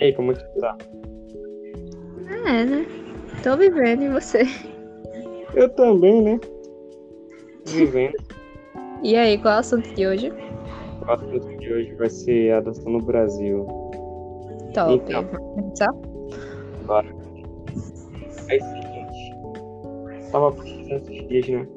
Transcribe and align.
E 0.00 0.04
aí, 0.04 0.14
como 0.14 0.32
é 0.32 0.34
que 0.34 0.42
tu 0.42 0.60
tá? 0.60 0.78
É, 2.46 2.64
né? 2.64 2.86
Tô 3.42 3.54
vivendo 3.54 4.02
e 4.02 4.08
você. 4.08 4.44
Eu 5.54 5.68
também, 5.68 6.22
né? 6.22 6.40
Vivendo. 7.66 8.14
E 9.02 9.16
aí, 9.16 9.38
qual 9.38 9.54
é 9.54 9.56
o 9.56 9.60
assunto 9.60 9.94
de 9.94 10.06
hoje? 10.06 10.30
O 10.30 11.10
assunto 11.10 11.56
de 11.56 11.72
hoje 11.72 11.94
vai 11.94 12.10
ser 12.10 12.52
adoção 12.52 12.92
no 12.92 13.00
Brasil. 13.00 13.66
Top. 14.74 14.92
Então. 14.92 15.24
Começar? 15.24 15.90
Bora. 16.86 17.08
É 18.50 18.56
o 18.56 18.60
seguinte. 18.60 20.30
Tava 20.30 20.52
pesquisando 20.52 20.96
esses 20.96 21.28
dias, 21.28 21.48
né? 21.48 21.68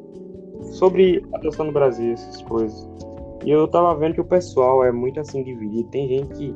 Sobre 0.73 1.25
adoção 1.33 1.67
no 1.67 1.71
Brasil, 1.71 2.11
essas 2.11 2.41
coisas. 2.41 2.89
E 3.45 3.51
eu 3.51 3.69
tava 3.69 3.95
vendo 3.95 4.15
que 4.15 4.21
o 4.21 4.25
pessoal 4.25 4.83
é 4.83 4.91
muito 4.91 5.21
assim 5.21 5.43
dividido. 5.43 5.87
Tem 5.91 6.09
gente 6.09 6.33
que 6.33 6.53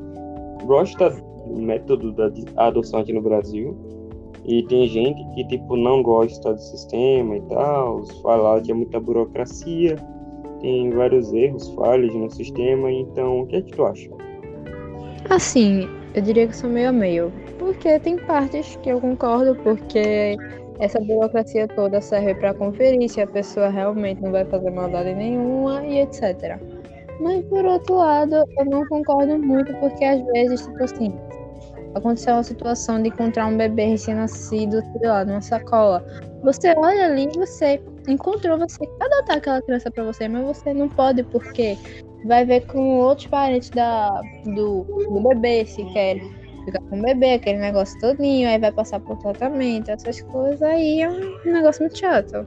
gosta 0.65 1.15
método 1.55 2.11
da 2.11 2.31
adoção 2.57 2.99
aqui 2.99 3.13
no 3.13 3.21
Brasil. 3.21 3.75
E 4.45 4.63
tem 4.63 4.87
gente 4.87 5.23
que, 5.35 5.45
tipo, 5.47 5.75
não 5.75 6.01
gosta 6.01 6.53
do 6.53 6.61
sistema 6.61 7.35
e 7.35 7.41
tal. 7.41 8.05
Fala 8.21 8.61
que 8.61 8.71
é 8.71 8.73
muita 8.73 8.99
burocracia. 8.99 9.97
Tem 10.61 10.89
vários 10.91 11.33
erros, 11.33 11.69
falhas 11.75 12.13
no 12.13 12.29
sistema. 12.29 12.91
Então, 12.91 13.41
o 13.41 13.47
que 13.47 13.57
é 13.57 13.61
que 13.61 13.71
tu 13.73 13.85
acha? 13.85 14.09
Assim, 15.29 15.87
eu 16.15 16.21
diria 16.21 16.47
que 16.47 16.55
sou 16.55 16.69
meio 16.69 16.89
a 16.89 16.91
meio. 16.93 17.31
Porque 17.59 17.99
tem 17.99 18.17
partes 18.17 18.77
que 18.77 18.89
eu 18.89 19.01
concordo, 19.01 19.55
porque 19.63 20.37
essa 20.79 20.99
burocracia 20.99 21.67
toda 21.67 21.99
serve 21.99 22.35
para 22.35 22.53
conferir 22.53 23.09
se 23.09 23.19
a 23.19 23.27
pessoa 23.27 23.69
realmente 23.69 24.21
não 24.21 24.31
vai 24.31 24.45
fazer 24.45 24.69
maldade 24.69 25.13
nenhuma 25.13 25.85
e 25.85 25.99
etc. 25.99 26.59
Mas 27.19 27.43
por 27.45 27.65
outro 27.65 27.95
lado, 27.95 28.35
eu 28.57 28.65
não 28.65 28.85
concordo 28.87 29.37
muito, 29.39 29.73
porque 29.79 30.05
às 30.05 30.23
vezes, 30.27 30.65
tipo 30.65 30.83
assim, 30.83 31.13
aconteceu 31.95 32.33
uma 32.33 32.43
situação 32.43 33.01
de 33.01 33.09
encontrar 33.09 33.47
um 33.47 33.57
bebê 33.57 33.85
recém-nascido, 33.85 34.81
sei 34.81 35.09
lá, 35.09 35.25
numa 35.25 35.41
sacola. 35.41 36.05
Você 36.43 36.73
olha 36.77 37.07
ali 37.07 37.27
você 37.35 37.81
encontrou, 38.07 38.57
você 38.57 38.85
quer 38.85 39.05
adotar 39.05 39.37
aquela 39.37 39.61
criança 39.61 39.91
para 39.91 40.03
você, 40.03 40.27
mas 40.27 40.45
você 40.45 40.73
não 40.73 40.87
pode, 40.87 41.23
porque 41.23 41.77
vai 42.25 42.45
ver 42.45 42.65
com 42.67 42.99
outros 42.99 43.27
parentes 43.27 43.69
da, 43.71 44.21
do, 44.45 44.83
do 44.83 45.21
bebê, 45.29 45.65
se 45.65 45.83
quer 45.93 46.19
ficar 46.65 46.81
com 46.89 46.99
o 46.99 47.01
bebê, 47.01 47.33
aquele 47.33 47.59
negócio 47.59 47.99
todinho, 47.99 48.47
aí 48.49 48.59
vai 48.59 48.71
passar 48.71 48.99
por 48.99 49.17
tratamento, 49.17 49.89
essas 49.89 50.21
coisas, 50.21 50.61
aí 50.61 51.01
é 51.01 51.09
um 51.09 51.53
negócio 51.53 51.81
muito 51.81 51.97
chato. 51.97 52.45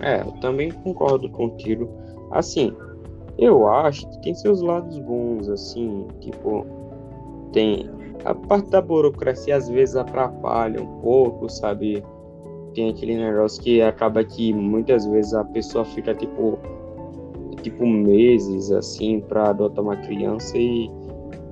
É, 0.00 0.20
eu 0.20 0.32
também 0.40 0.70
concordo 0.70 1.28
contigo. 1.30 1.88
Assim, 2.32 2.74
eu 3.38 3.68
acho 3.68 4.08
que 4.10 4.22
tem 4.22 4.34
seus 4.34 4.62
lados 4.62 4.98
bons, 5.00 5.48
assim, 5.48 6.06
tipo, 6.20 6.66
tem 7.52 7.90
a 8.24 8.34
parte 8.34 8.70
da 8.70 8.80
burocracia 8.80 9.56
às 9.56 9.68
vezes 9.68 9.96
atrapalha 9.96 10.80
um 10.82 11.00
pouco, 11.00 11.48
sabe? 11.48 12.04
Tem 12.74 12.90
aquele 12.90 13.16
negócio 13.16 13.62
que 13.62 13.80
acaba 13.82 14.22
que 14.22 14.52
muitas 14.52 15.06
vezes 15.06 15.34
a 15.34 15.44
pessoa 15.44 15.84
fica 15.84 16.14
tipo 16.14 16.58
tipo 17.62 17.86
meses 17.86 18.70
assim 18.70 19.20
para 19.20 19.50
adotar 19.50 19.84
uma 19.84 19.96
criança 19.96 20.56
e 20.56 20.90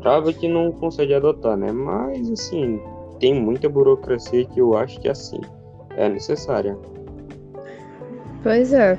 acaba 0.00 0.32
que 0.32 0.48
não 0.48 0.72
consegue 0.72 1.14
adotar, 1.14 1.56
né? 1.56 1.70
Mas 1.72 2.30
assim, 2.30 2.80
tem 3.18 3.34
muita 3.34 3.68
burocracia 3.68 4.44
que 4.46 4.60
eu 4.60 4.76
acho 4.76 5.00
que 5.00 5.08
assim 5.08 5.40
é 5.96 6.08
necessária. 6.08 6.78
Pois 8.42 8.72
é. 8.72 8.98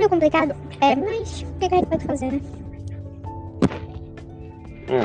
Meio 0.00 0.08
complicado, 0.10 0.54
é, 0.80 0.96
mas 0.96 1.42
o 1.42 1.58
que 1.58 1.66
a 1.66 1.76
gente 1.76 1.86
pode 1.86 2.04
fazer, 2.04 2.32
né? 2.32 2.40
É. 4.88 5.00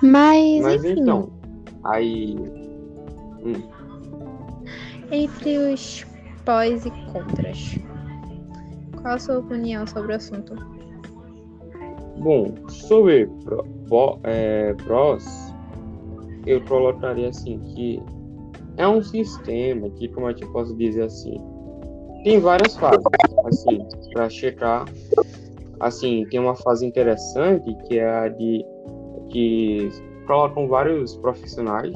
Mas, 0.00 0.62
Mas 0.62 0.84
enfim, 0.84 1.00
então, 1.00 1.30
aí. 1.84 2.36
hum, 3.44 3.62
entre 5.10 5.58
os 5.58 6.06
pós 6.44 6.86
e 6.86 6.90
contras, 7.12 7.78
qual 9.02 9.14
a 9.14 9.18
sua 9.18 9.38
opinião 9.38 9.86
sobre 9.86 10.12
o 10.12 10.16
assunto? 10.16 10.54
bom, 12.18 12.54
sobre 12.68 13.26
pró- 13.44 13.64
bó- 13.88 14.18
é, 14.22 14.72
prós, 14.84 15.52
eu 16.46 16.60
colocaria 16.64 17.28
assim 17.28 17.58
que 17.74 18.00
é 18.76 18.86
um 18.86 19.02
sistema 19.02 19.90
que, 19.90 20.08
como 20.08 20.30
eu 20.30 20.52
posso 20.52 20.74
dizer 20.76 21.02
assim, 21.02 21.36
tem 22.24 22.40
várias 22.40 22.74
fases, 22.76 23.04
assim, 23.44 23.86
para 24.12 24.28
checar. 24.28 24.86
Assim, 25.78 26.26
tem 26.30 26.40
uma 26.40 26.56
fase 26.56 26.86
interessante 26.86 27.74
que 27.86 27.98
é 27.98 28.10
a 28.10 28.28
de 28.28 28.64
que 29.30 29.90
colocam 30.26 30.66
vários 30.66 31.16
profissionais 31.18 31.94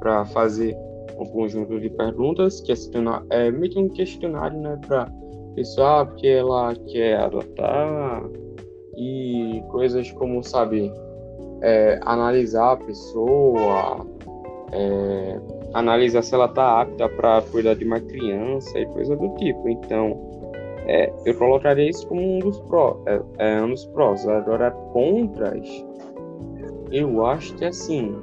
para 0.00 0.24
fazer 0.26 0.76
um 1.18 1.26
conjunto 1.26 1.78
de 1.80 1.90
perguntas, 1.90 2.60
questionar, 2.60 3.24
é 3.30 3.50
meio 3.50 3.72
que 3.72 3.78
um 3.78 3.88
questionário, 3.88 4.58
né, 4.58 4.78
para 4.86 5.08
pessoa 5.54 6.06
porque 6.06 6.28
ela 6.28 6.74
quer 6.86 7.16
adotar 7.18 8.22
e 8.96 9.62
coisas 9.70 10.10
como, 10.12 10.42
sabe, 10.42 10.92
é, 11.62 11.98
analisar 12.02 12.72
a 12.72 12.76
pessoa, 12.76 14.06
é, 14.72 15.40
analisar 15.74 16.22
se 16.22 16.34
ela 16.34 16.46
está 16.46 16.82
apta 16.82 17.08
para 17.08 17.42
cuidar 17.42 17.74
de 17.74 17.84
uma 17.84 18.00
criança 18.00 18.78
e 18.78 18.86
coisa 18.86 19.16
do 19.16 19.28
tipo. 19.36 19.68
Então, 19.68 20.16
é, 20.86 21.12
eu 21.24 21.34
colocaria 21.34 21.88
isso 21.88 22.06
como 22.06 22.20
um 22.20 22.38
dos 22.38 22.58
prós. 22.60 22.96
É, 23.06 23.20
é 23.38 23.62
um 23.62 23.70
dos 23.70 23.84
prós. 23.86 24.26
Agora, 24.26 24.70
contras, 24.70 25.68
eu 26.90 27.26
acho 27.26 27.54
que 27.54 27.64
assim. 27.64 28.14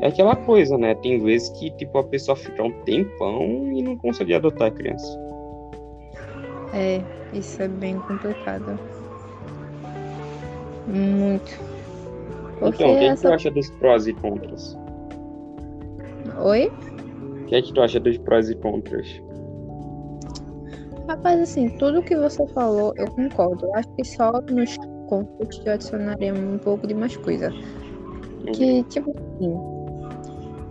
É 0.00 0.08
aquela 0.08 0.36
coisa, 0.36 0.78
né? 0.78 0.94
Tem 0.96 1.18
vezes 1.20 1.48
que 1.50 1.70
tipo, 1.72 1.98
a 1.98 2.04
pessoa 2.04 2.36
fica 2.36 2.62
um 2.62 2.70
tempão 2.82 3.72
e 3.72 3.82
não 3.82 3.96
consegue 3.96 4.32
adotar 4.32 4.68
a 4.68 4.70
criança. 4.70 5.18
É, 6.72 7.02
isso 7.32 7.60
é 7.62 7.68
bem 7.68 7.98
complicado. 8.00 8.78
Muito. 10.86 11.60
Porque 12.60 12.82
então, 12.82 12.94
o 12.94 12.98
que, 12.98 13.04
é 13.04 13.06
que 13.06 13.12
essa... 13.12 13.28
tu 13.28 13.34
acha 13.34 13.50
dos 13.50 13.70
prós 13.72 14.06
e 14.06 14.12
contras? 14.14 14.76
Oi? 16.38 16.70
O 17.42 17.46
que 17.46 17.54
é 17.54 17.62
que 17.62 17.72
tu 17.72 17.80
acha 17.80 17.98
dos 17.98 18.18
prós 18.18 18.50
e 18.50 18.54
contras? 18.54 19.06
Rapaz, 21.08 21.40
assim, 21.40 21.68
tudo 21.78 22.02
que 22.02 22.14
você 22.16 22.46
falou, 22.48 22.92
eu 22.96 23.10
concordo. 23.12 23.64
Eu 23.66 23.74
acho 23.74 23.88
que 23.96 24.04
só 24.04 24.32
nos 24.50 24.76
contras 25.08 25.58
que 25.58 25.68
eu 25.68 25.72
adicionaria 25.72 26.34
um 26.34 26.58
pouco 26.58 26.86
de 26.86 26.94
mais 26.94 27.16
coisa. 27.16 27.50
Que, 28.52 28.82
tipo 28.84 29.10
assim, 29.10 29.54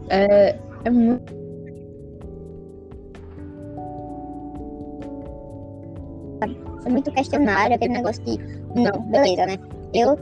é, 0.10 0.58
é 0.86 0.90
muito. 0.90 1.36
Foi 6.84 6.92
muito 6.92 7.12
questionário, 7.12 7.76
aquele 7.76 7.94
negócio 7.94 8.24
de, 8.24 8.38
não, 8.76 9.02
beleza, 9.10 9.46
né? 9.48 9.58
Eu, 9.94 10.16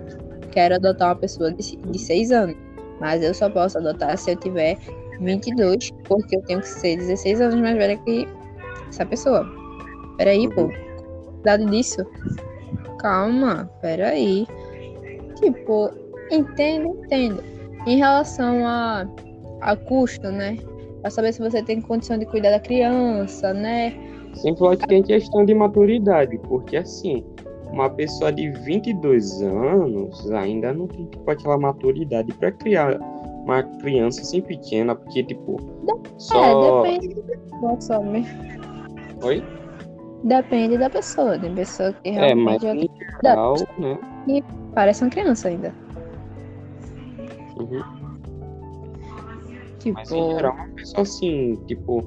Quero 0.55 0.75
adotar 0.75 1.09
uma 1.09 1.15
pessoa 1.17 1.51
de, 1.51 1.75
de 1.75 1.99
6 1.99 2.31
anos, 2.31 2.55
mas 3.01 3.21
eu 3.21 3.33
só 3.33 3.49
posso 3.49 3.77
adotar 3.77 4.17
se 4.17 4.31
eu 4.31 4.37
tiver 4.37 4.77
22, 5.19 5.91
porque 6.03 6.37
eu 6.37 6.41
tenho 6.43 6.61
que 6.61 6.67
ser 6.67 6.97
16 6.97 7.41
anos 7.41 7.61
mais 7.61 7.77
velha 7.77 7.97
que 7.97 8.27
essa 8.89 9.05
pessoa. 9.05 9.45
Peraí, 10.17 10.47
pô. 10.49 10.69
Cuidado 11.33 11.65
disso. 11.69 12.05
Calma, 12.99 13.69
peraí. 13.81 14.47
Tipo, 15.35 15.91
entendo, 16.31 16.97
entendo. 17.03 17.43
Em 17.85 17.97
relação 17.97 18.65
a, 18.65 19.07
a 19.61 19.75
custo, 19.75 20.31
né? 20.31 20.57
Pra 21.01 21.11
saber 21.11 21.33
se 21.33 21.39
você 21.39 21.61
tem 21.61 21.81
condição 21.81 22.17
de 22.17 22.25
cuidar 22.25 22.51
da 22.51 22.59
criança, 22.59 23.53
né? 23.53 23.93
Sem 24.33 24.55
falar 24.55 24.75
que 24.77 24.87
tem 24.87 25.03
questão 25.03 25.45
de 25.45 25.53
maturidade, 25.53 26.37
porque 26.39 26.77
assim, 26.77 27.23
uma 27.71 27.89
pessoa 27.89 28.31
de 28.31 28.49
22 28.49 29.41
anos 29.41 30.31
ainda 30.31 30.73
não 30.73 30.87
tem 30.87 31.05
tipo, 31.05 31.29
aquela 31.29 31.57
maturidade 31.57 32.33
para 32.33 32.51
criar 32.51 32.99
uma 33.45 33.63
criança 33.63 34.21
assim 34.21 34.41
pequena, 34.41 34.95
porque 34.95 35.23
tipo, 35.23 35.57
só. 36.17 36.43
É, 36.43 36.83
depende 36.83 37.21
da 37.21 37.37
pessoa, 37.37 37.81
sabe? 37.81 38.25
Oi? 39.23 39.43
Depende 40.23 40.77
da 40.77 40.89
pessoa. 40.89 41.39
Tem 41.39 41.53
pessoa 41.53 41.93
que 41.93 42.09
É, 42.09 42.33
mas 42.33 42.61
realmente 42.61 42.91
em 42.91 43.23
geral, 43.23 43.55
né? 43.77 44.43
parece 44.73 45.03
uma 45.03 45.09
criança 45.11 45.47
ainda. 45.47 45.73
Uhum. 47.57 47.83
Tipo, 49.79 49.93
Mas 49.93 50.11
em 50.11 50.31
geral, 50.31 50.55
uma 50.55 50.67
pessoa 50.69 51.03
assim, 51.03 51.55
tipo, 51.67 52.03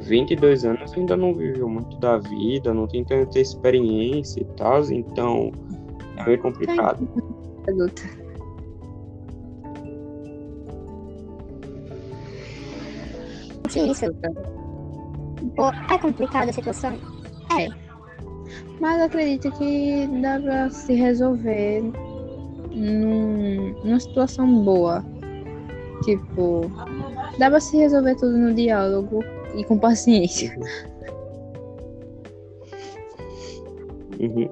22 0.00 0.64
anos 0.64 0.92
ainda 0.94 1.16
não 1.16 1.32
viveu 1.32 1.68
muito 1.68 1.96
da 1.98 2.18
vida, 2.18 2.74
não 2.74 2.88
tem 2.88 3.04
tanta 3.04 3.38
experiência 3.38 4.40
e 4.40 4.44
tal, 4.56 4.82
então 4.90 5.52
é 6.16 6.24
meio 6.24 6.42
complicado. 6.42 7.08
adulta. 7.68 8.02
Isso, 13.78 14.06
pô, 15.56 15.68
é 15.92 15.98
complicada 15.98 16.50
a 16.50 16.52
situação? 16.52 16.92
É. 17.58 17.68
Mas 18.80 19.02
acredito 19.02 19.50
que 19.52 20.08
dá 20.20 20.40
pra 20.40 20.70
se 20.70 20.94
resolver 20.94 21.82
num, 22.72 23.74
numa 23.84 24.00
situação 24.00 24.64
boa. 24.64 25.04
Tipo, 26.04 26.70
dá 27.38 27.50
pra 27.50 27.60
se 27.60 27.76
resolver 27.76 28.14
tudo 28.16 28.36
no 28.38 28.54
diálogo 28.54 29.22
e 29.54 29.64
com 29.64 29.78
paciência. 29.78 30.58
Uhum. 34.18 34.48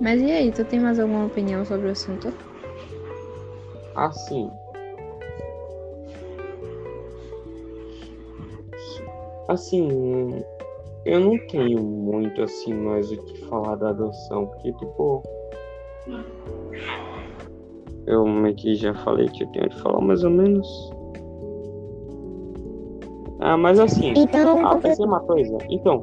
Mas 0.00 0.20
e 0.20 0.30
aí, 0.30 0.50
tu 0.50 0.64
tem 0.64 0.80
mais 0.80 0.98
alguma 0.98 1.26
opinião 1.26 1.64
sobre 1.64 1.88
o 1.88 1.90
assunto? 1.92 2.32
Assim. 3.94 4.50
Assim, 9.52 10.42
eu 11.04 11.20
não 11.20 11.36
tenho 11.48 11.82
muito 11.82 12.40
assim 12.40 12.72
mais 12.72 13.12
o 13.12 13.16
que 13.18 13.44
falar 13.44 13.76
da 13.76 13.90
adoção, 13.90 14.46
porque 14.46 14.72
tipo. 14.72 15.22
Eu 18.06 18.26
meio 18.26 18.54
que 18.56 18.74
já 18.74 18.94
falei 18.94 19.28
que 19.28 19.44
eu 19.44 19.48
tenho 19.48 19.68
que 19.68 19.78
falar 19.82 20.00
mais 20.00 20.24
ou 20.24 20.30
menos. 20.30 20.66
Ah, 23.40 23.58
mas 23.58 23.78
assim, 23.78 24.14
Então, 24.16 24.66
ah, 24.66 24.76
pensei 24.76 25.04
uma 25.04 25.20
coisa. 25.20 25.58
Então, 25.68 26.02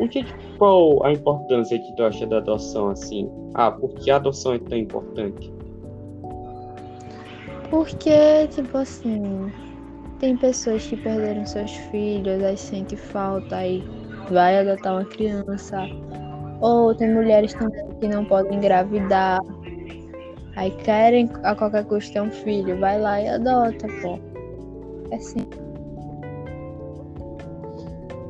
o 0.00 0.08
que, 0.08 0.24
qual 0.58 1.04
a 1.04 1.12
importância 1.12 1.78
que 1.78 1.94
tu 1.94 2.02
acha 2.02 2.26
da 2.26 2.38
adoção 2.38 2.88
assim? 2.88 3.30
Ah, 3.54 3.70
por 3.70 3.90
que 3.94 4.10
a 4.10 4.16
adoção 4.16 4.54
é 4.54 4.58
tão 4.58 4.76
importante? 4.76 5.52
Porque, 7.70 8.48
tipo 8.48 8.76
assim, 8.76 9.22
tem 10.22 10.36
pessoas 10.36 10.86
que 10.86 10.96
perderam 10.96 11.44
seus 11.44 11.72
filhos, 11.90 12.40
aí 12.44 12.56
sente 12.56 12.96
falta, 12.96 13.56
aí 13.56 13.82
vai 14.30 14.56
adotar 14.56 14.94
uma 14.94 15.04
criança. 15.04 15.84
Ou 16.60 16.94
tem 16.94 17.12
mulheres 17.12 17.52
também 17.54 17.84
que 18.00 18.06
não 18.06 18.24
podem 18.24 18.56
engravidar, 18.56 19.40
aí 20.54 20.70
querem 20.70 21.28
a 21.42 21.56
qualquer 21.56 21.84
custo 21.86 22.12
ter 22.12 22.22
um 22.22 22.30
filho, 22.30 22.78
vai 22.78 23.00
lá 23.00 23.20
e 23.20 23.28
adota, 23.30 23.88
pô. 24.00 24.16
É 25.10 25.16
assim. 25.16 25.44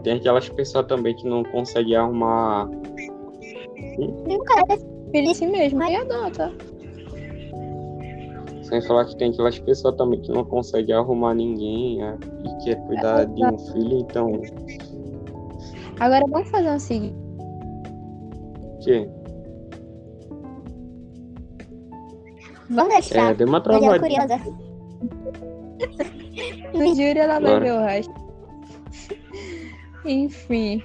Tem 0.02 0.14
aquelas 0.14 0.48
pessoas 0.48 0.86
também 0.86 1.14
que 1.14 1.28
não 1.28 1.44
conseguem 1.44 1.94
arrumar. 1.94 2.70
nunca 4.26 4.64
é 4.70 4.92
Filho 5.12 5.28
em 5.28 5.34
si 5.34 5.46
mesmo, 5.46 5.82
aí 5.82 5.94
adota. 5.94 6.50
Sem 8.72 8.80
falar 8.80 9.04
que 9.04 9.14
tem 9.16 9.30
aquelas 9.30 9.58
pessoas 9.58 9.94
também 9.96 10.18
que 10.22 10.32
não 10.32 10.46
conseguem 10.46 10.94
arrumar 10.94 11.34
ninguém 11.34 11.98
né, 11.98 12.18
e 12.42 12.64
quer 12.64 12.76
cuidar 12.86 13.26
de 13.26 13.44
um 13.44 13.58
filho, 13.58 13.98
então. 13.98 14.40
Agora 16.00 16.24
vamos 16.26 16.48
fazer 16.48 16.70
um 16.70 16.78
seguinte. 16.78 17.14
Que? 18.82 19.06
Vamos 22.70 22.94
deixar. 22.94 23.32
É, 23.32 23.34
deu 23.34 23.46
uma 23.46 23.60
travadinha. 23.60 24.00
curiosa. 24.00 24.40
No 26.72 26.94
júri 26.94 27.18
ela 27.18 27.40
vai 27.40 27.60
ver 27.60 27.74
o 27.74 27.80
resto. 27.84 28.14
Enfim. 30.06 30.82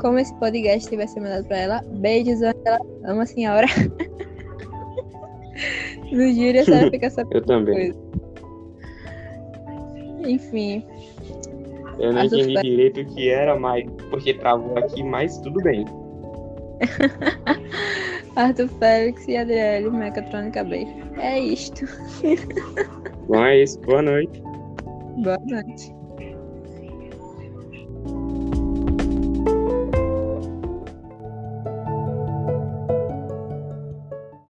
Como 0.00 0.18
esse 0.18 0.34
podcast 0.40 0.96
vai 0.96 1.06
ser 1.06 1.20
mandado 1.20 1.46
pra 1.46 1.56
ela, 1.56 1.80
beijos, 2.00 2.42
ela 2.42 2.80
ama 3.04 3.22
a 3.22 3.26
senhora. 3.26 3.68
No 6.12 6.32
júri 6.32 6.58
a 6.58 6.64
senhora 6.64 6.90
fica 6.92 7.10
sabendo. 7.10 7.34
Eu 7.36 7.42
também. 7.42 7.94
Enfim. 10.26 10.84
Eu 11.98 12.12
não 12.12 12.24
entendi 12.24 12.54
Fe- 12.54 12.62
direito 12.62 13.00
o 13.00 13.04
que 13.14 13.28
era, 13.28 13.58
mas 13.58 13.84
porque 14.10 14.34
travou 14.34 14.76
aqui, 14.78 15.02
mas 15.02 15.38
tudo 15.38 15.62
bem. 15.62 15.84
Arthur 18.36 18.68
Félix 18.80 19.28
e 19.28 19.36
Adriele 19.36 19.90
Mecatrônica 19.90 20.64
Bay. 20.64 20.88
É 21.18 21.38
isto. 21.38 21.86
Bom, 23.28 23.44
é 23.44 23.62
isso. 23.62 23.80
Boa 23.82 24.02
noite. 24.02 24.42
Boa 25.22 25.38
noite. 25.46 25.94